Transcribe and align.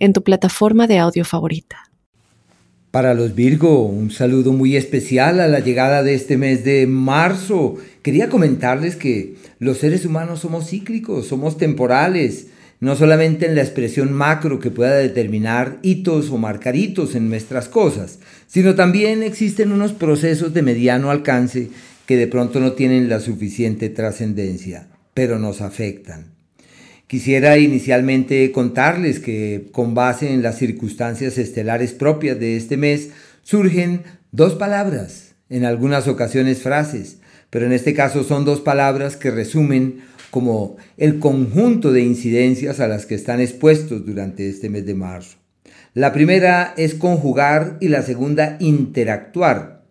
en 0.00 0.12
tu 0.12 0.24
plataforma 0.24 0.88
de 0.88 0.98
audio 0.98 1.24
favorita. 1.24 1.90
Para 2.90 3.14
los 3.14 3.36
Virgo, 3.36 3.84
un 3.84 4.10
saludo 4.10 4.52
muy 4.52 4.74
especial 4.74 5.38
a 5.38 5.46
la 5.46 5.60
llegada 5.60 6.02
de 6.02 6.14
este 6.14 6.36
mes 6.36 6.64
de 6.64 6.88
marzo. 6.88 7.76
Quería 8.02 8.28
comentarles 8.28 8.96
que 8.96 9.36
los 9.60 9.78
seres 9.78 10.04
humanos 10.04 10.40
somos 10.40 10.68
cíclicos, 10.68 11.28
somos 11.28 11.56
temporales, 11.56 12.48
no 12.80 12.96
solamente 12.96 13.46
en 13.46 13.54
la 13.54 13.62
expresión 13.62 14.12
macro 14.12 14.58
que 14.58 14.72
pueda 14.72 14.96
determinar 14.96 15.78
hitos 15.82 16.30
o 16.30 16.38
marcar 16.38 16.74
hitos 16.74 17.14
en 17.14 17.28
nuestras 17.28 17.68
cosas, 17.68 18.18
sino 18.48 18.74
también 18.74 19.22
existen 19.22 19.70
unos 19.70 19.92
procesos 19.92 20.52
de 20.52 20.62
mediano 20.62 21.10
alcance 21.10 21.68
que 22.06 22.16
de 22.16 22.26
pronto 22.26 22.58
no 22.58 22.72
tienen 22.72 23.08
la 23.08 23.20
suficiente 23.20 23.88
trascendencia, 23.88 24.88
pero 25.14 25.38
nos 25.38 25.60
afectan. 25.60 26.39
Quisiera 27.10 27.58
inicialmente 27.58 28.52
contarles 28.52 29.18
que 29.18 29.66
con 29.72 29.94
base 29.96 30.32
en 30.32 30.42
las 30.42 30.58
circunstancias 30.58 31.38
estelares 31.38 31.92
propias 31.92 32.38
de 32.38 32.56
este 32.56 32.76
mes 32.76 33.08
surgen 33.42 34.02
dos 34.30 34.54
palabras, 34.54 35.34
en 35.48 35.64
algunas 35.64 36.06
ocasiones 36.06 36.62
frases, 36.62 37.18
pero 37.50 37.66
en 37.66 37.72
este 37.72 37.94
caso 37.94 38.22
son 38.22 38.44
dos 38.44 38.60
palabras 38.60 39.16
que 39.16 39.32
resumen 39.32 40.02
como 40.30 40.76
el 40.98 41.18
conjunto 41.18 41.90
de 41.90 42.02
incidencias 42.02 42.78
a 42.78 42.86
las 42.86 43.06
que 43.06 43.16
están 43.16 43.40
expuestos 43.40 44.06
durante 44.06 44.48
este 44.48 44.70
mes 44.70 44.86
de 44.86 44.94
marzo. 44.94 45.36
La 45.94 46.12
primera 46.12 46.74
es 46.76 46.94
conjugar 46.94 47.76
y 47.80 47.88
la 47.88 48.02
segunda 48.02 48.56
interactuar. 48.60 49.82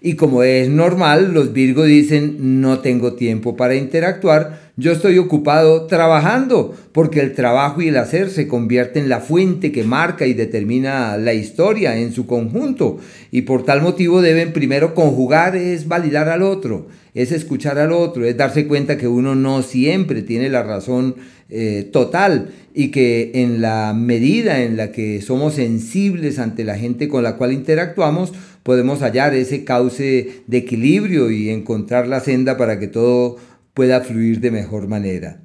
Y 0.00 0.14
como 0.14 0.44
es 0.44 0.68
normal, 0.68 1.34
los 1.34 1.52
Virgo 1.52 1.82
dicen, 1.82 2.60
no 2.60 2.78
tengo 2.78 3.14
tiempo 3.14 3.56
para 3.56 3.74
interactuar, 3.74 4.67
yo 4.78 4.92
estoy 4.92 5.18
ocupado 5.18 5.86
trabajando, 5.86 6.72
porque 6.92 7.18
el 7.18 7.34
trabajo 7.34 7.82
y 7.82 7.88
el 7.88 7.96
hacer 7.96 8.30
se 8.30 8.46
convierten 8.46 9.02
en 9.02 9.08
la 9.08 9.18
fuente 9.18 9.72
que 9.72 9.82
marca 9.82 10.24
y 10.24 10.34
determina 10.34 11.16
la 11.16 11.34
historia 11.34 11.98
en 11.98 12.12
su 12.12 12.26
conjunto. 12.26 12.98
Y 13.32 13.42
por 13.42 13.64
tal 13.64 13.82
motivo 13.82 14.22
deben 14.22 14.52
primero 14.52 14.94
conjugar, 14.94 15.56
es 15.56 15.88
validar 15.88 16.28
al 16.28 16.42
otro, 16.42 16.86
es 17.12 17.32
escuchar 17.32 17.76
al 17.80 17.90
otro, 17.90 18.24
es 18.24 18.36
darse 18.36 18.68
cuenta 18.68 18.96
que 18.96 19.08
uno 19.08 19.34
no 19.34 19.62
siempre 19.62 20.22
tiene 20.22 20.48
la 20.48 20.62
razón 20.62 21.16
eh, 21.50 21.88
total 21.92 22.50
y 22.72 22.92
que 22.92 23.32
en 23.34 23.60
la 23.60 23.92
medida 23.94 24.62
en 24.62 24.76
la 24.76 24.92
que 24.92 25.20
somos 25.22 25.54
sensibles 25.54 26.38
ante 26.38 26.62
la 26.62 26.78
gente 26.78 27.08
con 27.08 27.24
la 27.24 27.36
cual 27.36 27.52
interactuamos, 27.52 28.32
podemos 28.62 29.00
hallar 29.00 29.34
ese 29.34 29.64
cauce 29.64 30.42
de 30.46 30.56
equilibrio 30.56 31.32
y 31.32 31.48
encontrar 31.48 32.06
la 32.06 32.20
senda 32.20 32.56
para 32.56 32.78
que 32.78 32.86
todo 32.86 33.38
pueda 33.78 34.00
fluir 34.00 34.40
de 34.40 34.50
mejor 34.50 34.88
manera. 34.88 35.38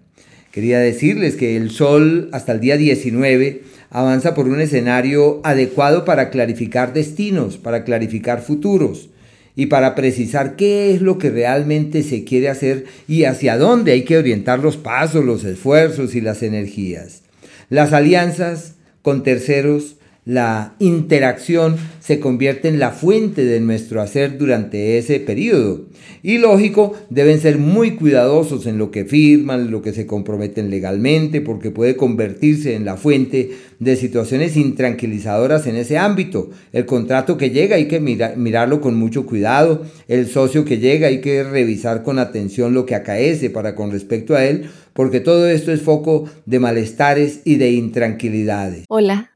Quería 0.52 0.80
decirles 0.80 1.36
que 1.36 1.56
el 1.56 1.70
Sol 1.70 2.30
hasta 2.32 2.54
el 2.54 2.62
día 2.62 2.78
19 2.78 3.62
avanza 3.92 4.34
por 4.34 4.48
un 4.48 4.60
escenario 4.60 5.40
adecuado 5.44 6.04
para 6.04 6.32
clarificar 6.32 6.94
destinos, 6.94 7.60
para 7.60 7.84
clarificar 7.84 8.42
futuros 8.42 9.12
y 9.56 9.68
para 9.68 9.94
precisar 9.94 10.56
qué 10.56 10.96
es 10.96 11.02
lo 11.04 11.20
que 11.20 11.30
realmente 11.30 12.02
se 12.02 12.24
quiere 12.24 12.50
hacer 12.50 12.86
y 13.08 13.26
hacia 13.26 13.56
dónde 13.56 13.92
hay 13.92 14.02
que 14.02 14.18
orientar 14.18 14.58
los 14.58 14.78
pasos, 14.78 15.24
los 15.24 15.44
esfuerzos 15.44 16.16
y 16.16 16.22
las 16.22 16.42
energías. 16.42 17.22
Las 17.70 17.94
alianzas 17.94 18.74
con 19.04 19.22
terceros 19.22 19.98
la 20.26 20.76
interacción 20.80 21.76
se 22.00 22.20
convierte 22.20 22.70
en 22.70 22.80
la 22.80 22.92
fuente 22.92 23.44
de 23.44 23.60
nuestro 23.60 24.02
hacer 24.02 24.38
durante 24.38 24.98
ese 24.98 25.20
periodo. 25.20 25.86
Y 26.22 26.38
lógico, 26.38 26.94
deben 27.10 27.40
ser 27.40 27.58
muy 27.58 27.96
cuidadosos 27.96 28.66
en 28.66 28.78
lo 28.78 28.92
que 28.92 29.04
firman, 29.04 29.72
lo 29.72 29.82
que 29.82 29.92
se 29.92 30.08
comprometen 30.08 30.70
legalmente, 30.70 31.42
porque 31.42 31.72
puede 31.72 31.98
convertirse 31.98 32.76
en 32.76 32.86
la 32.86 32.96
fuente 32.96 33.52
de 33.80 33.96
situaciones 33.98 34.56
intranquilizadoras 34.56 35.68
en 35.68 35.76
ese 35.76 35.98
ámbito. 35.98 36.50
El 36.72 36.86
contrato 36.86 37.38
que 37.38 37.50
llega 37.50 37.76
hay 37.76 37.90
que 37.90 38.00
mirarlo 38.00 38.80
con 38.80 38.96
mucho 38.96 39.26
cuidado. 39.26 39.84
El 40.08 40.28
socio 40.28 40.64
que 40.64 40.78
llega 40.78 41.08
hay 41.08 41.20
que 41.20 41.44
revisar 41.44 42.04
con 42.04 42.20
atención 42.20 42.74
lo 42.74 42.86
que 42.86 42.96
acaece 42.96 43.50
para 43.50 43.76
con 43.76 43.92
respecto 43.92 44.36
a 44.36 44.46
él, 44.46 44.70
porque 44.94 45.20
todo 45.20 45.50
esto 45.50 45.72
es 45.74 45.82
foco 45.82 46.30
de 46.46 46.60
malestares 46.60 47.42
y 47.44 47.56
de 47.56 47.72
intranquilidades. 47.72 48.86
Hola, 48.88 49.33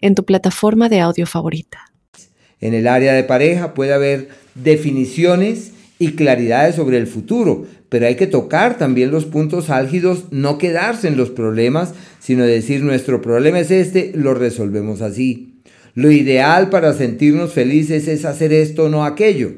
en 0.00 0.14
tu 0.14 0.24
plataforma 0.24 0.88
de 0.88 1.00
audio 1.00 1.26
favorita. 1.26 1.92
En 2.60 2.74
el 2.74 2.86
área 2.86 3.14
de 3.14 3.24
pareja 3.24 3.74
puede 3.74 3.92
haber 3.92 4.28
definiciones 4.54 5.72
y 5.98 6.12
claridades 6.12 6.76
sobre 6.76 6.98
el 6.98 7.06
futuro, 7.06 7.66
pero 7.88 8.06
hay 8.06 8.16
que 8.16 8.26
tocar 8.26 8.78
también 8.78 9.10
los 9.10 9.26
puntos 9.26 9.68
álgidos, 9.68 10.24
no 10.30 10.58
quedarse 10.58 11.08
en 11.08 11.16
los 11.16 11.30
problemas, 11.30 11.92
sino 12.20 12.44
decir 12.44 12.82
nuestro 12.82 13.20
problema 13.20 13.60
es 13.60 13.70
este, 13.70 14.12
lo 14.14 14.34
resolvemos 14.34 15.02
así. 15.02 15.60
Lo 15.94 16.10
ideal 16.10 16.70
para 16.70 16.92
sentirnos 16.92 17.52
felices 17.52 18.08
es 18.08 18.24
hacer 18.24 18.52
esto 18.52 18.88
no 18.88 19.04
aquello. 19.04 19.52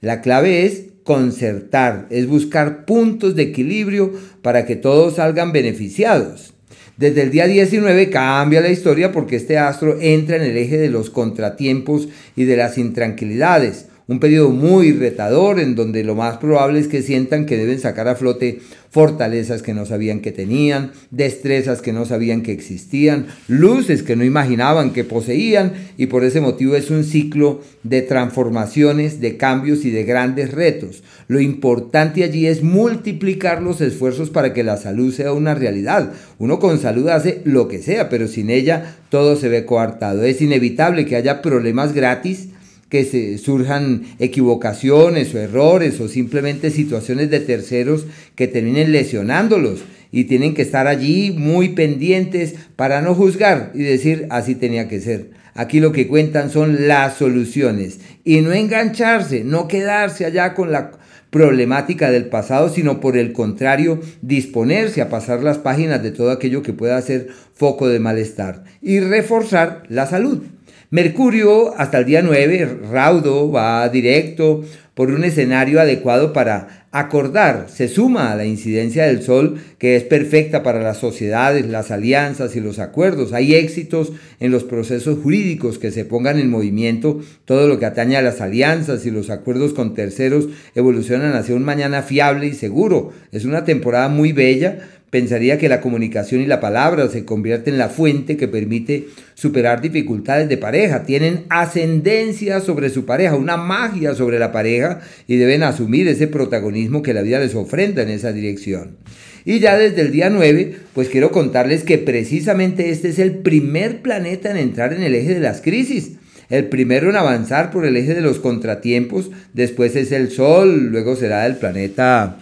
La 0.00 0.20
clave 0.20 0.66
es 0.66 0.86
concertar, 1.04 2.08
es 2.10 2.26
buscar 2.26 2.84
puntos 2.84 3.36
de 3.36 3.44
equilibrio 3.44 4.12
para 4.42 4.66
que 4.66 4.76
todos 4.76 5.16
salgan 5.16 5.52
beneficiados. 5.52 6.55
Desde 6.96 7.20
el 7.20 7.30
día 7.30 7.46
19 7.46 8.08
cambia 8.08 8.62
la 8.62 8.70
historia 8.70 9.12
porque 9.12 9.36
este 9.36 9.58
astro 9.58 10.00
entra 10.00 10.36
en 10.36 10.42
el 10.42 10.56
eje 10.56 10.78
de 10.78 10.88
los 10.88 11.10
contratiempos 11.10 12.08
y 12.36 12.44
de 12.44 12.56
las 12.56 12.78
intranquilidades 12.78 13.86
un 14.08 14.20
periodo 14.20 14.50
muy 14.50 14.92
retador 14.92 15.58
en 15.58 15.74
donde 15.74 16.04
lo 16.04 16.14
más 16.14 16.36
probable 16.36 16.78
es 16.78 16.86
que 16.86 17.02
sientan 17.02 17.44
que 17.44 17.56
deben 17.56 17.80
sacar 17.80 18.06
a 18.06 18.14
flote 18.14 18.60
fortalezas 18.88 19.62
que 19.62 19.74
no 19.74 19.84
sabían 19.84 20.20
que 20.20 20.30
tenían, 20.32 20.92
destrezas 21.10 21.82
que 21.82 21.92
no 21.92 22.06
sabían 22.06 22.42
que 22.42 22.52
existían, 22.52 23.26
luces 23.48 24.02
que 24.02 24.16
no 24.16 24.24
imaginaban 24.24 24.92
que 24.92 25.04
poseían 25.04 25.72
y 25.98 26.06
por 26.06 26.24
ese 26.24 26.40
motivo 26.40 26.76
es 26.76 26.90
un 26.90 27.04
ciclo 27.04 27.60
de 27.82 28.00
transformaciones, 28.02 29.20
de 29.20 29.36
cambios 29.36 29.84
y 29.84 29.90
de 29.90 30.04
grandes 30.04 30.52
retos. 30.52 31.02
Lo 31.26 31.40
importante 31.40 32.22
allí 32.22 32.46
es 32.46 32.62
multiplicar 32.62 33.60
los 33.60 33.80
esfuerzos 33.80 34.30
para 34.30 34.54
que 34.54 34.62
la 34.62 34.76
salud 34.76 35.12
sea 35.12 35.32
una 35.32 35.54
realidad. 35.54 36.12
Uno 36.38 36.60
con 36.60 36.78
salud 36.78 37.08
hace 37.08 37.42
lo 37.44 37.66
que 37.66 37.82
sea, 37.82 38.08
pero 38.08 38.28
sin 38.28 38.50
ella 38.50 38.96
todo 39.10 39.34
se 39.34 39.48
ve 39.48 39.66
coartado. 39.66 40.22
Es 40.22 40.40
inevitable 40.40 41.06
que 41.06 41.16
haya 41.16 41.42
problemas 41.42 41.92
gratis 41.92 42.50
que 42.88 43.04
se 43.04 43.38
surjan 43.38 44.02
equivocaciones 44.18 45.34
o 45.34 45.38
errores 45.38 46.00
o 46.00 46.08
simplemente 46.08 46.70
situaciones 46.70 47.30
de 47.30 47.40
terceros 47.40 48.06
que 48.34 48.48
terminen 48.48 48.92
lesionándolos 48.92 49.80
y 50.12 50.24
tienen 50.24 50.54
que 50.54 50.62
estar 50.62 50.86
allí 50.86 51.32
muy 51.32 51.70
pendientes 51.70 52.54
para 52.76 53.02
no 53.02 53.14
juzgar 53.14 53.72
y 53.74 53.82
decir 53.82 54.26
así 54.30 54.54
tenía 54.54 54.88
que 54.88 55.00
ser. 55.00 55.30
Aquí 55.54 55.80
lo 55.80 55.92
que 55.92 56.06
cuentan 56.06 56.50
son 56.50 56.86
las 56.86 57.16
soluciones 57.16 57.98
y 58.24 58.40
no 58.40 58.52
engancharse, 58.52 59.42
no 59.42 59.68
quedarse 59.68 60.26
allá 60.26 60.54
con 60.54 60.70
la 60.70 60.92
problemática 61.30 62.10
del 62.10 62.26
pasado, 62.26 62.68
sino 62.68 63.00
por 63.00 63.16
el 63.16 63.32
contrario, 63.32 64.00
disponerse 64.22 65.00
a 65.00 65.08
pasar 65.08 65.42
las 65.42 65.58
páginas 65.58 66.02
de 66.02 66.12
todo 66.12 66.30
aquello 66.30 66.62
que 66.62 66.72
pueda 66.72 67.00
ser 67.02 67.28
foco 67.54 67.88
de 67.88 68.00
malestar 68.00 68.64
y 68.80 69.00
reforzar 69.00 69.82
la 69.88 70.06
salud. 70.06 70.42
Mercurio 70.90 71.74
hasta 71.76 71.98
el 71.98 72.04
día 72.04 72.22
9, 72.22 72.78
raudo, 72.92 73.50
va 73.50 73.88
directo 73.88 74.62
por 74.94 75.10
un 75.10 75.24
escenario 75.24 75.80
adecuado 75.80 76.32
para 76.32 76.86
acordar, 76.92 77.66
se 77.68 77.88
suma 77.88 78.32
a 78.32 78.36
la 78.36 78.46
incidencia 78.46 79.04
del 79.04 79.20
Sol 79.22 79.58
que 79.78 79.96
es 79.96 80.04
perfecta 80.04 80.62
para 80.62 80.80
las 80.80 80.96
sociedades, 80.96 81.66
las 81.66 81.90
alianzas 81.90 82.56
y 82.56 82.60
los 82.60 82.78
acuerdos. 82.78 83.34
Hay 83.34 83.54
éxitos 83.54 84.12
en 84.40 84.52
los 84.52 84.64
procesos 84.64 85.18
jurídicos 85.18 85.78
que 85.78 85.90
se 85.90 86.06
pongan 86.06 86.38
en 86.38 86.48
movimiento, 86.48 87.20
todo 87.44 87.68
lo 87.68 87.78
que 87.78 87.84
atañe 87.84 88.16
a 88.16 88.22
las 88.22 88.40
alianzas 88.40 89.04
y 89.04 89.10
los 89.10 89.28
acuerdos 89.28 89.74
con 89.74 89.92
terceros 89.92 90.48
evolucionan 90.74 91.34
hacia 91.34 91.56
un 91.56 91.64
mañana 91.64 92.02
fiable 92.02 92.46
y 92.46 92.54
seguro. 92.54 93.12
Es 93.32 93.44
una 93.44 93.64
temporada 93.64 94.08
muy 94.08 94.32
bella 94.32 94.78
pensaría 95.10 95.58
que 95.58 95.68
la 95.68 95.80
comunicación 95.80 96.40
y 96.40 96.46
la 96.46 96.60
palabra 96.60 97.08
se 97.08 97.24
convierten 97.24 97.74
en 97.74 97.78
la 97.78 97.88
fuente 97.88 98.36
que 98.36 98.48
permite 98.48 99.08
superar 99.34 99.80
dificultades 99.80 100.48
de 100.48 100.56
pareja. 100.56 101.04
Tienen 101.04 101.44
ascendencia 101.48 102.60
sobre 102.60 102.90
su 102.90 103.06
pareja, 103.06 103.36
una 103.36 103.56
magia 103.56 104.14
sobre 104.14 104.38
la 104.38 104.52
pareja 104.52 105.00
y 105.26 105.36
deben 105.36 105.62
asumir 105.62 106.08
ese 106.08 106.26
protagonismo 106.26 107.02
que 107.02 107.14
la 107.14 107.22
vida 107.22 107.38
les 107.38 107.54
ofrenda 107.54 108.02
en 108.02 108.10
esa 108.10 108.32
dirección. 108.32 108.96
Y 109.44 109.60
ya 109.60 109.78
desde 109.78 110.02
el 110.02 110.10
día 110.10 110.28
9, 110.28 110.74
pues 110.92 111.08
quiero 111.08 111.30
contarles 111.30 111.84
que 111.84 111.98
precisamente 111.98 112.90
este 112.90 113.08
es 113.08 113.20
el 113.20 113.36
primer 113.36 114.02
planeta 114.02 114.50
en 114.50 114.56
entrar 114.56 114.92
en 114.92 115.04
el 115.04 115.14
eje 115.14 115.34
de 115.34 115.40
las 115.40 115.60
crisis. 115.60 116.12
El 116.50 116.66
primero 116.66 117.10
en 117.10 117.16
avanzar 117.16 117.70
por 117.70 117.86
el 117.86 117.96
eje 117.96 118.14
de 118.14 118.20
los 118.22 118.40
contratiempos, 118.40 119.30
después 119.52 119.94
es 119.94 120.10
el 120.10 120.30
Sol, 120.30 120.88
luego 120.90 121.14
será 121.14 121.46
el 121.46 121.56
planeta 121.56 122.38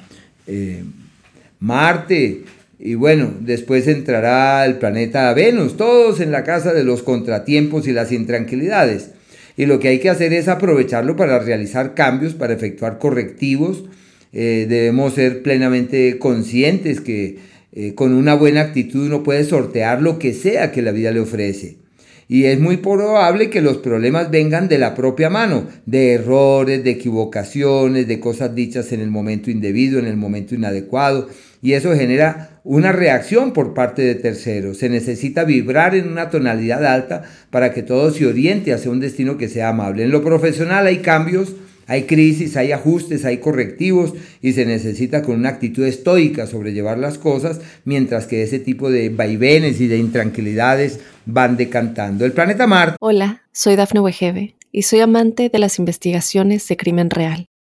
eh, 0.47 0.83
Marte, 1.65 2.43
y 2.79 2.95
bueno, 2.95 3.33
después 3.41 3.89
entrará 3.89 4.67
el 4.67 4.77
planeta 4.77 5.33
Venus, 5.33 5.79
todos 5.79 6.21
en 6.21 6.31
la 6.31 6.45
casa 6.45 6.75
de 6.75 6.85
los 6.85 7.03
contratiempos 7.03 7.89
y 7.89 7.93
las 7.93 8.13
intranquilidades. 8.13 9.13
Y 9.57 9.65
lo 9.65 9.79
que 9.79 9.89
hay 9.89 9.99
que 9.99 10.11
hacer 10.11 10.35
es 10.35 10.49
aprovecharlo 10.49 11.17
para 11.17 11.39
realizar 11.39 11.95
cambios, 11.95 12.35
para 12.35 12.53
efectuar 12.53 12.99
correctivos. 12.99 13.85
Eh, 14.35 14.67
debemos 14.69 15.15
ser 15.15 15.43
plenamente 15.43 16.19
conscientes 16.19 17.01
que 17.01 17.39
eh, 17.73 17.95
con 17.95 18.13
una 18.13 18.35
buena 18.35 18.61
actitud 18.61 19.07
uno 19.07 19.23
puede 19.23 19.45
sortear 19.45 20.03
lo 20.03 20.19
que 20.19 20.35
sea 20.35 20.71
que 20.71 20.83
la 20.83 20.93
vida 20.93 21.13
le 21.13 21.21
ofrece. 21.21 21.77
Y 22.29 22.45
es 22.45 22.59
muy 22.59 22.79
probable 22.79 23.51
que 23.51 23.61
los 23.61 23.79
problemas 23.79 24.31
vengan 24.31 24.69
de 24.69 24.79
la 24.79 24.95
propia 24.95 25.29
mano, 25.29 25.67
de 25.85 26.13
errores, 26.13 26.83
de 26.83 26.91
equivocaciones, 26.91 28.09
de 28.09 28.21
cosas 28.21 28.55
dichas 28.55 28.93
en 28.93 29.01
el 29.01 29.11
momento 29.11 29.51
indebido, 29.51 29.99
en 29.99 30.07
el 30.07 30.17
momento 30.17 30.55
inadecuado. 30.55 31.29
Y 31.65 31.73
eso 31.73 31.95
genera 31.95 32.61
una 32.63 32.93
reacción 32.93 33.55
por 33.55 33.73
parte 33.73 34.03
de 34.03 34.17
terceros. 34.17 34.77
Se 34.77 34.91
necesita 34.91 35.45
vibrar 35.45 35.95
en 35.95 36.09
una 36.09 36.29
tonalidad 36.29 36.85
alta 36.85 37.23
para 37.49 37.73
que 37.73 37.83
todo 37.83 38.11
se 38.11 38.27
oriente 38.27 38.75
hacia 38.75 38.91
un 38.91 39.01
destino 39.01 39.39
que 39.39 39.49
sea 39.49 39.71
amable. 39.71 40.05
En 40.05 40.11
lo 40.11 40.23
profesional 40.23 40.87
hay 40.87 40.99
cambios 40.99 41.55
hay 41.87 42.05
crisis, 42.05 42.57
hay 42.57 42.73
ajustes, 42.73 43.25
hay 43.25 43.39
correctivos 43.39 44.15
y 44.41 44.53
se 44.53 44.65
necesita 44.65 45.23
con 45.23 45.37
una 45.37 45.51
actitud 45.51 45.85
estoica 45.85 46.47
sobrellevar 46.47 46.99
las 46.99 47.19
cosas 47.19 47.61
mientras 47.85 48.27
que 48.27 48.43
ese 48.43 48.59
tipo 48.59 48.91
de 48.91 49.11
vaivenes 49.11 49.81
y 49.81 49.87
de 49.87 49.99
intranquilidades 49.99 51.01
van 51.27 51.57
decantando. 51.57 52.25
El 52.25 52.33
planeta 52.33 52.67
Marte. 52.67 52.97
Hola, 53.01 53.43
soy 53.53 53.77
Dafne 53.77 54.01
Wegebe 54.01 54.55
y 54.73 54.83
soy 54.83 55.01
amante 55.01 55.51
de 55.51 55.59
las 55.59 55.79
investigaciones 55.79 56.67
de 56.69 56.77
crimen 56.77 57.11
real. 57.11 57.47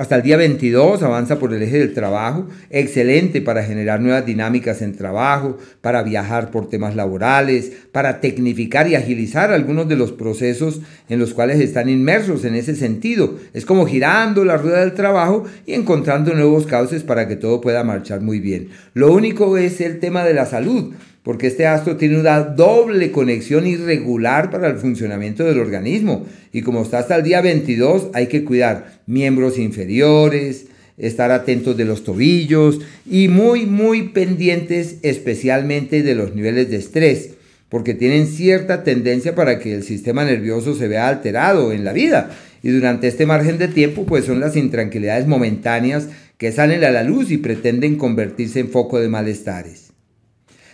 Hasta 0.00 0.16
el 0.16 0.22
día 0.22 0.38
22 0.38 1.02
avanza 1.02 1.38
por 1.38 1.52
el 1.52 1.62
eje 1.62 1.78
del 1.78 1.92
trabajo, 1.92 2.46
excelente 2.70 3.42
para 3.42 3.64
generar 3.64 4.00
nuevas 4.00 4.24
dinámicas 4.24 4.80
en 4.80 4.96
trabajo, 4.96 5.58
para 5.82 6.02
viajar 6.02 6.50
por 6.50 6.70
temas 6.70 6.96
laborales, 6.96 7.70
para 7.92 8.22
tecnificar 8.22 8.88
y 8.88 8.94
agilizar 8.94 9.52
algunos 9.52 9.90
de 9.90 9.96
los 9.96 10.12
procesos 10.12 10.80
en 11.10 11.18
los 11.18 11.34
cuales 11.34 11.60
están 11.60 11.90
inmersos 11.90 12.46
en 12.46 12.54
ese 12.54 12.76
sentido. 12.76 13.34
Es 13.52 13.66
como 13.66 13.84
girando 13.84 14.46
la 14.46 14.56
rueda 14.56 14.80
del 14.80 14.94
trabajo 14.94 15.44
y 15.66 15.74
encontrando 15.74 16.32
nuevos 16.32 16.64
cauces 16.64 17.02
para 17.02 17.28
que 17.28 17.36
todo 17.36 17.60
pueda 17.60 17.84
marchar 17.84 18.22
muy 18.22 18.40
bien. 18.40 18.70
Lo 18.94 19.12
único 19.12 19.58
es 19.58 19.82
el 19.82 20.00
tema 20.00 20.24
de 20.24 20.32
la 20.32 20.46
salud 20.46 20.94
porque 21.22 21.48
este 21.48 21.66
astro 21.66 21.96
tiene 21.96 22.18
una 22.18 22.40
doble 22.40 23.10
conexión 23.10 23.66
irregular 23.66 24.50
para 24.50 24.68
el 24.68 24.78
funcionamiento 24.78 25.44
del 25.44 25.58
organismo. 25.58 26.26
Y 26.52 26.62
como 26.62 26.82
está 26.82 27.00
hasta 27.00 27.16
el 27.16 27.22
día 27.22 27.42
22, 27.42 28.08
hay 28.14 28.26
que 28.28 28.44
cuidar 28.44 29.00
miembros 29.06 29.58
inferiores, 29.58 30.66
estar 30.96 31.30
atentos 31.30 31.76
de 31.76 31.84
los 31.84 32.04
tobillos 32.04 32.80
y 33.10 33.28
muy, 33.28 33.66
muy 33.66 34.08
pendientes 34.08 34.96
especialmente 35.02 36.02
de 36.02 36.14
los 36.14 36.34
niveles 36.34 36.70
de 36.70 36.76
estrés, 36.76 37.30
porque 37.68 37.94
tienen 37.94 38.26
cierta 38.26 38.82
tendencia 38.82 39.34
para 39.34 39.58
que 39.58 39.74
el 39.74 39.82
sistema 39.82 40.24
nervioso 40.24 40.74
se 40.74 40.88
vea 40.88 41.08
alterado 41.08 41.72
en 41.72 41.84
la 41.84 41.92
vida. 41.92 42.30
Y 42.62 42.70
durante 42.70 43.08
este 43.08 43.26
margen 43.26 43.58
de 43.58 43.68
tiempo, 43.68 44.04
pues 44.04 44.24
son 44.26 44.40
las 44.40 44.56
intranquilidades 44.56 45.26
momentáneas 45.26 46.08
que 46.36 46.52
salen 46.52 46.84
a 46.84 46.90
la 46.90 47.04
luz 47.04 47.30
y 47.30 47.38
pretenden 47.38 47.96
convertirse 47.96 48.60
en 48.60 48.68
foco 48.68 48.98
de 48.98 49.08
malestares. 49.08 49.89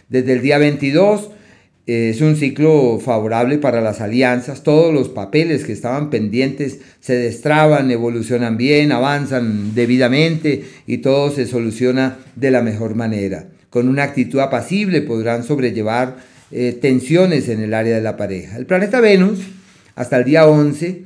Desde 0.08 0.35
el 0.35 0.43
día 0.43 0.58
22 0.58 1.31
eh, 1.88 2.11
es 2.14 2.20
un 2.20 2.37
ciclo 2.37 3.00
favorable 3.00 3.58
para 3.58 3.81
las 3.81 4.00
alianzas. 4.00 4.62
Todos 4.62 4.94
los 4.94 5.08
papeles 5.08 5.64
que 5.64 5.73
estaban 5.73 6.11
pendientes 6.11 6.79
se 7.00 7.14
destraban, 7.14 7.91
evolucionan 7.91 8.56
bien, 8.56 8.93
avanzan 8.93 9.75
debidamente 9.75 10.64
y 10.87 10.99
todo 10.99 11.31
se 11.31 11.47
soluciona 11.47 12.19
de 12.37 12.50
la 12.53 12.62
mejor 12.62 12.94
manera. 12.94 13.49
Con 13.70 13.88
una 13.88 14.05
actitud 14.05 14.38
apacible 14.38 15.03
podrán 15.03 15.43
sobrellevar 15.43 16.17
eh, 16.52 16.79
tensiones 16.81 17.49
en 17.49 17.61
el 17.61 17.75
área 17.75 17.97
de 17.97 18.02
la 18.02 18.17
pareja. 18.17 18.56
El 18.56 18.67
planeta 18.67 19.00
Venus, 19.00 19.41
hasta 19.97 20.19
el 20.19 20.25
día 20.25 20.47
11, 20.47 21.02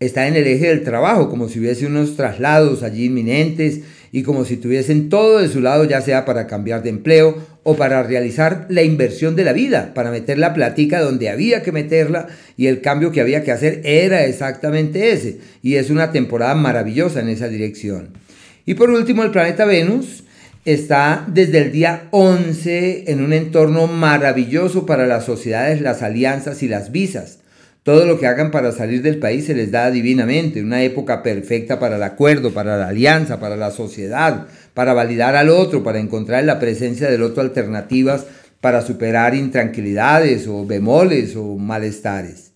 está 0.00 0.28
en 0.28 0.36
el 0.36 0.46
eje 0.46 0.68
del 0.68 0.82
trabajo, 0.82 1.30
como 1.30 1.48
si 1.48 1.58
hubiese 1.58 1.86
unos 1.86 2.16
traslados 2.16 2.82
allí 2.82 3.06
inminentes 3.06 3.80
y 4.12 4.22
como 4.22 4.44
si 4.44 4.56
tuviesen 4.56 5.08
todo 5.08 5.38
de 5.38 5.48
su 5.48 5.60
lado, 5.60 5.84
ya 5.84 6.00
sea 6.00 6.24
para 6.24 6.46
cambiar 6.46 6.82
de 6.82 6.90
empleo 6.90 7.36
o 7.62 7.76
para 7.76 8.02
realizar 8.02 8.66
la 8.68 8.82
inversión 8.82 9.36
de 9.36 9.44
la 9.44 9.52
vida, 9.52 9.92
para 9.94 10.10
meter 10.10 10.38
la 10.38 10.52
platica 10.52 11.00
donde 11.00 11.28
había 11.28 11.62
que 11.62 11.72
meterla 11.72 12.26
y 12.56 12.66
el 12.66 12.80
cambio 12.80 13.12
que 13.12 13.20
había 13.20 13.44
que 13.44 13.52
hacer 13.52 13.80
era 13.84 14.24
exactamente 14.24 15.12
ese. 15.12 15.38
Y 15.62 15.76
es 15.76 15.90
una 15.90 16.10
temporada 16.10 16.54
maravillosa 16.54 17.20
en 17.20 17.28
esa 17.28 17.48
dirección. 17.48 18.10
Y 18.66 18.74
por 18.74 18.90
último, 18.90 19.22
el 19.22 19.30
planeta 19.30 19.64
Venus 19.64 20.24
está 20.64 21.24
desde 21.28 21.58
el 21.58 21.72
día 21.72 22.08
11 22.10 23.10
en 23.10 23.22
un 23.22 23.32
entorno 23.32 23.86
maravilloso 23.86 24.86
para 24.86 25.06
las 25.06 25.24
sociedades, 25.24 25.80
las 25.80 26.02
alianzas 26.02 26.62
y 26.62 26.68
las 26.68 26.90
visas. 26.90 27.38
Todo 27.82 28.04
lo 28.04 28.18
que 28.18 28.26
hagan 28.26 28.50
para 28.50 28.72
salir 28.72 29.00
del 29.00 29.18
país 29.18 29.46
se 29.46 29.54
les 29.54 29.70
da 29.70 29.90
divinamente, 29.90 30.62
una 30.62 30.82
época 30.82 31.22
perfecta 31.22 31.78
para 31.78 31.96
el 31.96 32.02
acuerdo, 32.02 32.52
para 32.52 32.76
la 32.76 32.88
alianza, 32.88 33.40
para 33.40 33.56
la 33.56 33.70
sociedad, 33.70 34.48
para 34.74 34.92
validar 34.92 35.34
al 35.34 35.48
otro, 35.48 35.82
para 35.82 35.98
encontrar 35.98 36.40
en 36.40 36.46
la 36.46 36.58
presencia 36.58 37.10
del 37.10 37.22
otro 37.22 37.40
alternativas 37.40 38.26
para 38.60 38.82
superar 38.82 39.34
intranquilidades 39.34 40.46
o 40.46 40.66
bemoles 40.66 41.34
o 41.36 41.56
malestares. 41.56 42.52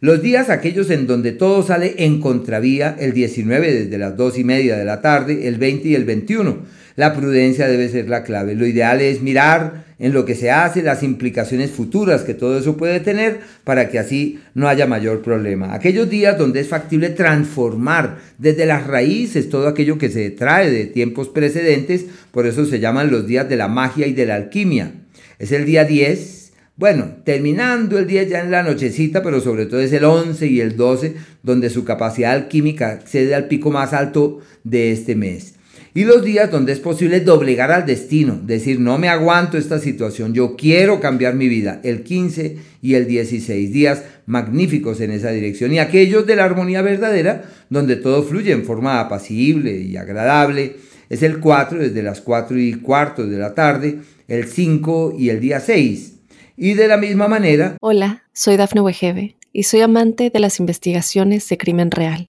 Los 0.00 0.20
días 0.20 0.50
aquellos 0.50 0.90
en 0.90 1.06
donde 1.06 1.32
todo 1.32 1.62
sale 1.62 1.94
en 2.04 2.20
contravía, 2.20 2.94
el 2.98 3.14
19 3.14 3.72
desde 3.72 3.96
las 3.96 4.14
2 4.18 4.38
y 4.38 4.44
media 4.44 4.76
de 4.76 4.84
la 4.84 5.00
tarde, 5.00 5.48
el 5.48 5.56
20 5.56 5.88
y 5.88 5.94
el 5.94 6.04
21. 6.04 6.58
La 6.96 7.14
prudencia 7.14 7.68
debe 7.68 7.90
ser 7.90 8.08
la 8.08 8.24
clave. 8.24 8.54
Lo 8.54 8.66
ideal 8.66 9.02
es 9.02 9.20
mirar 9.20 9.84
en 9.98 10.14
lo 10.14 10.24
que 10.24 10.34
se 10.34 10.50
hace, 10.50 10.82
las 10.82 11.02
implicaciones 11.02 11.70
futuras 11.70 12.22
que 12.22 12.32
todo 12.32 12.58
eso 12.58 12.78
puede 12.78 13.00
tener 13.00 13.40
para 13.64 13.88
que 13.90 13.98
así 13.98 14.40
no 14.54 14.66
haya 14.66 14.86
mayor 14.86 15.20
problema. 15.20 15.74
Aquellos 15.74 16.08
días 16.08 16.38
donde 16.38 16.60
es 16.60 16.68
factible 16.68 17.10
transformar 17.10 18.18
desde 18.38 18.64
las 18.64 18.86
raíces 18.86 19.50
todo 19.50 19.68
aquello 19.68 19.98
que 19.98 20.08
se 20.08 20.30
trae 20.30 20.70
de 20.70 20.86
tiempos 20.86 21.28
precedentes, 21.28 22.06
por 22.30 22.46
eso 22.46 22.64
se 22.64 22.80
llaman 22.80 23.10
los 23.10 23.26
días 23.26 23.48
de 23.48 23.56
la 23.56 23.68
magia 23.68 24.06
y 24.06 24.14
de 24.14 24.26
la 24.26 24.36
alquimia. 24.36 24.92
Es 25.38 25.52
el 25.52 25.66
día 25.66 25.84
10, 25.84 26.52
bueno, 26.76 27.16
terminando 27.24 27.98
el 27.98 28.06
día 28.06 28.22
ya 28.22 28.40
en 28.40 28.50
la 28.50 28.62
nochecita, 28.62 29.22
pero 29.22 29.40
sobre 29.40 29.66
todo 29.66 29.80
es 29.80 29.92
el 29.92 30.04
11 30.04 30.46
y 30.46 30.60
el 30.60 30.76
12, 30.76 31.14
donde 31.42 31.68
su 31.68 31.84
capacidad 31.84 32.32
alquímica 32.32 32.90
accede 32.90 33.34
al 33.34 33.48
pico 33.48 33.70
más 33.70 33.92
alto 33.92 34.40
de 34.64 34.92
este 34.92 35.14
mes. 35.14 35.55
Y 35.96 36.04
los 36.04 36.22
días 36.22 36.50
donde 36.50 36.72
es 36.72 36.78
posible 36.78 37.20
doblegar 37.20 37.72
al 37.72 37.86
destino, 37.86 38.38
decir, 38.44 38.78
no 38.78 38.98
me 38.98 39.08
aguanto 39.08 39.56
esta 39.56 39.78
situación, 39.78 40.34
yo 40.34 40.54
quiero 40.54 41.00
cambiar 41.00 41.34
mi 41.34 41.48
vida, 41.48 41.80
el 41.84 42.02
15 42.02 42.58
y 42.82 42.94
el 42.96 43.06
16 43.06 43.72
días 43.72 44.02
magníficos 44.26 45.00
en 45.00 45.10
esa 45.10 45.30
dirección, 45.30 45.72
y 45.72 45.78
aquellos 45.78 46.26
de 46.26 46.36
la 46.36 46.44
armonía 46.44 46.82
verdadera, 46.82 47.44
donde 47.70 47.96
todo 47.96 48.22
fluye 48.24 48.52
en 48.52 48.66
forma 48.66 49.00
apacible 49.00 49.80
y 49.80 49.96
agradable, 49.96 50.76
es 51.08 51.22
el 51.22 51.40
4 51.40 51.78
desde 51.78 52.02
las 52.02 52.20
4 52.20 52.58
y 52.60 52.74
cuarto 52.74 53.26
de 53.26 53.38
la 53.38 53.54
tarde, 53.54 54.00
el 54.28 54.48
5 54.48 55.14
y 55.18 55.30
el 55.30 55.40
día 55.40 55.60
6. 55.60 56.12
Y 56.58 56.74
de 56.74 56.88
la 56.88 56.98
misma 56.98 57.26
manera... 57.26 57.78
Hola, 57.80 58.24
soy 58.34 58.58
Dafne 58.58 58.82
Wegebe 58.82 59.36
y 59.50 59.62
soy 59.62 59.80
amante 59.80 60.28
de 60.28 60.40
las 60.40 60.60
investigaciones 60.60 61.48
de 61.48 61.56
crimen 61.56 61.90
real. 61.90 62.28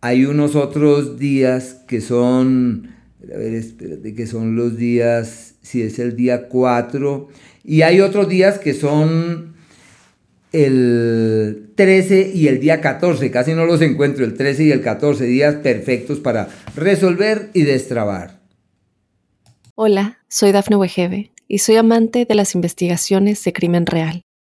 Hay 0.00 0.24
unos 0.24 0.54
otros 0.54 1.18
días 1.18 1.82
que 1.88 2.00
son, 2.00 2.94
a 3.22 3.36
ver, 3.36 3.54
espérate, 3.54 4.14
que 4.14 4.26
son 4.26 4.54
los 4.54 4.76
días, 4.76 5.54
si 5.60 5.82
es 5.82 5.98
el 5.98 6.14
día 6.14 6.48
4, 6.48 7.28
y 7.64 7.82
hay 7.82 8.00
otros 8.00 8.28
días 8.28 8.58
que 8.58 8.74
son 8.74 9.54
el 10.52 11.70
13 11.74 12.30
y 12.32 12.46
el 12.46 12.60
día 12.60 12.80
14, 12.80 13.30
casi 13.30 13.54
no 13.54 13.66
los 13.66 13.82
encuentro, 13.82 14.24
el 14.24 14.34
13 14.34 14.64
y 14.64 14.70
el 14.70 14.82
14 14.82 15.24
días 15.24 15.56
perfectos 15.56 16.20
para 16.20 16.48
resolver 16.76 17.50
y 17.52 17.62
destrabar. 17.62 18.40
Hola, 19.74 20.18
soy 20.28 20.52
Dafne 20.52 20.76
Wegebe 20.76 21.32
y 21.48 21.58
soy 21.58 21.76
amante 21.76 22.24
de 22.24 22.34
las 22.34 22.54
investigaciones 22.54 23.42
de 23.44 23.52
crimen 23.52 23.86
real. 23.86 24.22